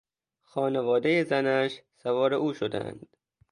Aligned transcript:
خانوادهی 0.43 1.23
زنش 1.23 1.81
سوار 1.97 2.33
او 2.33 2.53
شدهاند. 2.53 3.07